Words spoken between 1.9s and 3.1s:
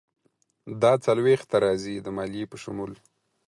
د مالیې په شمول.